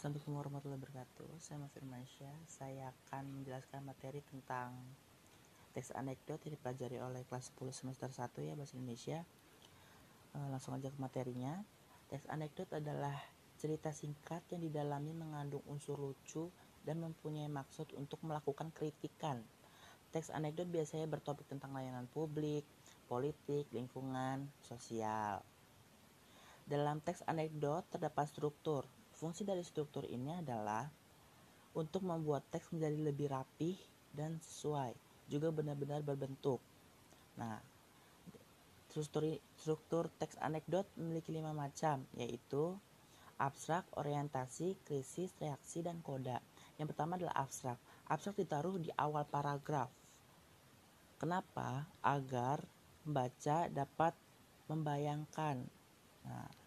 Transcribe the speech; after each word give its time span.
Assalamualaikum 0.00 0.32
warahmatullahi 0.40 0.80
wabarakatuh. 0.80 1.28
Saya 1.44 1.60
Mas 1.60 1.76
Firmansyah. 1.76 2.36
Saya 2.48 2.88
akan 2.88 3.36
menjelaskan 3.36 3.84
materi 3.84 4.24
tentang 4.32 4.72
teks 5.76 5.92
anekdot 5.92 6.40
yang 6.40 6.56
dipelajari 6.56 7.04
oleh 7.04 7.20
kelas 7.28 7.52
10 7.52 7.68
semester 7.68 8.08
1 8.08 8.32
ya 8.48 8.56
bahasa 8.56 8.80
Indonesia. 8.80 9.20
E, 10.32 10.38
langsung 10.48 10.72
aja 10.72 10.88
ke 10.88 10.96
materinya. 10.96 11.52
Teks 12.08 12.32
anekdot 12.32 12.72
adalah 12.72 13.12
cerita 13.60 13.92
singkat 13.92 14.40
yang 14.48 14.64
di 14.64 14.72
dalamnya 14.72 15.12
mengandung 15.12 15.60
unsur 15.68 16.00
lucu 16.00 16.48
dan 16.80 16.96
mempunyai 17.04 17.52
maksud 17.52 17.92
untuk 17.92 18.24
melakukan 18.24 18.72
kritikan. 18.72 19.44
Teks 20.16 20.32
anekdot 20.32 20.72
biasanya 20.72 21.12
bertopik 21.12 21.44
tentang 21.44 21.76
layanan 21.76 22.08
publik, 22.08 22.64
politik, 23.04 23.68
lingkungan, 23.68 24.48
sosial. 24.64 25.44
Dalam 26.64 27.04
teks 27.04 27.20
anekdot 27.28 27.84
terdapat 27.92 28.32
struktur, 28.32 28.88
Fungsi 29.20 29.44
dari 29.44 29.60
struktur 29.60 30.08
ini 30.08 30.32
adalah 30.32 30.88
untuk 31.76 32.08
membuat 32.08 32.48
teks 32.48 32.72
menjadi 32.72 32.96
lebih 33.12 33.28
rapih 33.28 33.76
dan 34.16 34.40
sesuai, 34.40 34.96
juga 35.28 35.52
benar-benar 35.52 36.00
berbentuk. 36.00 36.56
Nah, 37.36 37.60
struktur, 38.88 39.36
struktur 39.60 40.08
teks 40.16 40.40
anekdot 40.40 40.88
memiliki 40.96 41.36
lima 41.36 41.52
macam, 41.52 42.00
yaitu 42.16 42.80
abstrak, 43.36 43.84
orientasi, 44.00 44.80
krisis, 44.88 45.36
reaksi, 45.36 45.84
dan 45.84 46.00
koda. 46.00 46.40
Yang 46.80 46.96
pertama 46.96 47.20
adalah 47.20 47.44
abstrak. 47.44 47.76
Abstrak 48.08 48.40
ditaruh 48.40 48.80
di 48.80 48.88
awal 48.96 49.28
paragraf. 49.28 49.92
Kenapa? 51.20 51.84
Agar 52.00 52.64
membaca 53.04 53.68
dapat 53.68 54.16
membayangkan. 54.68 55.60
Nah, 56.24 56.59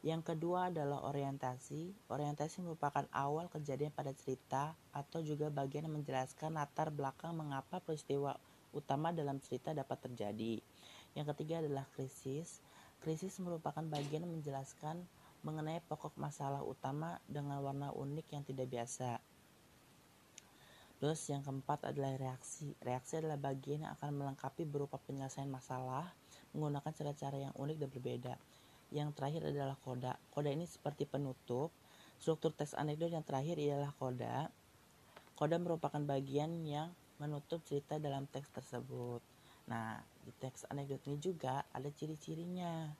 yang 0.00 0.24
kedua 0.24 0.72
adalah 0.72 1.04
orientasi. 1.04 1.92
Orientasi 2.08 2.64
merupakan 2.64 3.04
awal 3.12 3.52
kejadian 3.52 3.92
pada 3.92 4.16
cerita 4.16 4.72
atau 4.96 5.20
juga 5.20 5.52
bagian 5.52 5.84
yang 5.84 6.00
menjelaskan 6.00 6.56
latar 6.56 6.88
belakang 6.88 7.36
mengapa 7.36 7.84
peristiwa 7.84 8.40
utama 8.72 9.12
dalam 9.12 9.36
cerita 9.44 9.76
dapat 9.76 10.00
terjadi. 10.08 10.56
Yang 11.12 11.26
ketiga 11.36 11.60
adalah 11.60 11.84
krisis. 11.92 12.64
Krisis 13.04 13.36
merupakan 13.44 13.84
bagian 13.84 14.24
yang 14.24 14.32
menjelaskan 14.40 15.04
mengenai 15.44 15.84
pokok 15.84 16.16
masalah 16.16 16.64
utama 16.64 17.20
dengan 17.28 17.60
warna 17.60 17.92
unik 17.92 18.26
yang 18.32 18.44
tidak 18.44 18.72
biasa. 18.72 19.20
Terus 21.00 21.20
yang 21.32 21.40
keempat 21.40 21.92
adalah 21.92 22.12
reaksi. 22.16 22.76
Reaksi 22.84 23.20
adalah 23.20 23.40
bagian 23.40 23.88
yang 23.88 23.92
akan 23.96 24.16
melengkapi 24.20 24.68
berupa 24.68 25.00
penyelesaian 25.00 25.48
masalah 25.48 26.12
menggunakan 26.52 26.92
cara-cara 26.92 27.36
yang 27.36 27.54
unik 27.56 27.76
dan 27.80 27.88
berbeda. 27.88 28.34
Yang 28.90 29.14
terakhir 29.14 29.42
adalah 29.46 29.78
koda. 29.78 30.18
Koda 30.34 30.50
ini 30.50 30.66
seperti 30.66 31.06
penutup. 31.06 31.70
Struktur 32.18 32.52
teks 32.52 32.74
anekdot 32.74 33.08
yang 33.10 33.24
terakhir 33.24 33.56
ialah 33.56 33.94
koda. 33.96 34.50
Koda 35.38 35.56
merupakan 35.56 36.02
bagian 36.02 36.66
yang 36.66 36.92
menutup 37.22 37.62
cerita 37.64 37.96
dalam 37.96 38.26
teks 38.28 38.50
tersebut. 38.50 39.22
Nah, 39.70 40.02
di 40.26 40.34
teks 40.42 40.66
anekdot 40.66 41.00
ini 41.06 41.16
juga 41.22 41.62
ada 41.70 41.86
ciri-cirinya. 41.88 42.90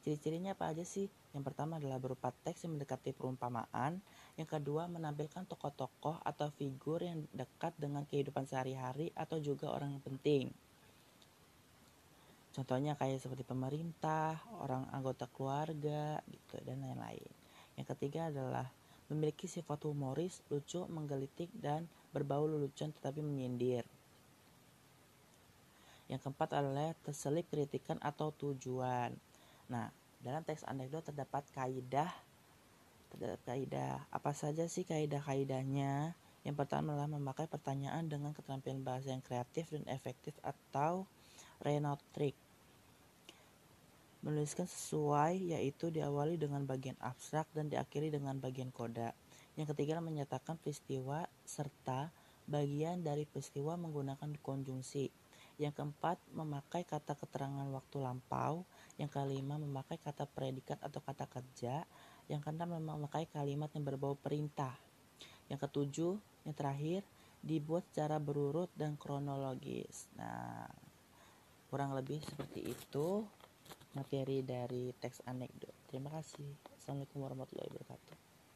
Ciri-cirinya 0.00 0.54
apa 0.54 0.70
aja 0.70 0.86
sih? 0.86 1.10
Yang 1.34 1.44
pertama 1.52 1.82
adalah 1.82 1.98
berupa 1.98 2.30
teks 2.30 2.64
yang 2.64 2.78
mendekati 2.78 3.10
perumpamaan. 3.10 3.98
Yang 4.38 4.48
kedua, 4.56 4.86
menampilkan 4.86 5.44
tokoh-tokoh 5.50 6.22
atau 6.22 6.48
figur 6.54 7.02
yang 7.02 7.26
dekat 7.34 7.74
dengan 7.76 8.06
kehidupan 8.06 8.46
sehari-hari 8.46 9.10
atau 9.18 9.42
juga 9.42 9.74
orang 9.74 9.98
yang 9.98 10.04
penting. 10.06 10.54
Contohnya 12.58 12.98
kayak 12.98 13.22
seperti 13.22 13.46
pemerintah, 13.46 14.34
orang 14.58 14.90
anggota 14.90 15.30
keluarga, 15.30 16.18
gitu 16.26 16.58
dan 16.66 16.82
lain-lain. 16.82 17.30
Yang 17.78 17.94
ketiga 17.94 18.34
adalah 18.34 18.66
memiliki 19.06 19.46
sifat 19.46 19.86
humoris, 19.86 20.42
lucu, 20.50 20.82
menggelitik 20.90 21.54
dan 21.54 21.86
berbau 22.10 22.50
lelucon 22.50 22.90
tetapi 22.90 23.22
menyindir. 23.22 23.86
Yang 26.10 26.26
keempat 26.26 26.58
adalah 26.58 26.98
terselip 27.06 27.46
kritikan 27.46 28.02
atau 28.02 28.34
tujuan. 28.34 29.14
Nah, 29.70 29.94
dalam 30.18 30.42
teks 30.42 30.66
anekdot 30.66 31.06
terdapat 31.06 31.46
kaidah 31.54 32.10
terdapat 33.14 33.40
kaidah. 33.46 34.02
Apa 34.10 34.34
saja 34.34 34.66
sih 34.66 34.82
kaidah-kaidahnya? 34.82 36.18
Yang 36.42 36.56
pertama 36.58 36.98
adalah 36.98 37.06
memakai 37.06 37.46
pertanyaan 37.46 38.10
dengan 38.10 38.34
keterampilan 38.34 38.82
bahasa 38.82 39.14
yang 39.14 39.22
kreatif 39.22 39.70
dan 39.70 39.86
efektif 39.86 40.34
atau 40.42 41.06
renotrik 41.62 42.36
menuliskan 44.22 44.66
sesuai 44.66 45.54
yaitu 45.54 45.94
diawali 45.94 46.34
dengan 46.34 46.66
bagian 46.66 46.98
abstrak 46.98 47.46
dan 47.54 47.70
diakhiri 47.70 48.10
dengan 48.10 48.38
bagian 48.42 48.74
koda. 48.74 49.14
Yang 49.54 49.74
ketiga 49.74 49.98
menyatakan 49.98 50.58
peristiwa 50.58 51.26
serta 51.42 52.10
bagian 52.46 53.02
dari 53.02 53.26
peristiwa 53.26 53.74
menggunakan 53.74 54.38
konjungsi. 54.40 55.10
Yang 55.58 55.82
keempat 55.82 56.22
memakai 56.30 56.86
kata 56.86 57.18
keterangan 57.18 57.66
waktu 57.74 57.96
lampau. 57.98 58.62
Yang 58.94 59.18
kelima 59.18 59.58
memakai 59.58 59.98
kata 59.98 60.30
predikat 60.30 60.78
atau 60.78 61.02
kata 61.02 61.26
kerja. 61.26 61.82
Yang 62.30 62.40
keenam 62.46 62.78
memakai 62.78 63.26
kalimat 63.26 63.70
yang 63.74 63.82
berbau 63.82 64.14
perintah. 64.14 64.78
Yang 65.50 65.66
ketujuh, 65.66 66.14
yang 66.46 66.54
terakhir 66.54 67.02
dibuat 67.42 67.86
secara 67.90 68.22
berurut 68.22 68.70
dan 68.78 68.94
kronologis. 68.94 70.06
Nah, 70.14 70.70
kurang 71.70 71.94
lebih 71.98 72.22
seperti 72.22 72.70
itu 72.70 73.26
materi 73.96 74.44
dari 74.44 74.92
teks 74.94 75.24
anekdot. 75.26 75.74
Terima 75.88 76.12
kasih. 76.12 76.54
Assalamualaikum 76.76 77.24
warahmatullahi 77.24 77.68
wabarakatuh. 77.72 78.27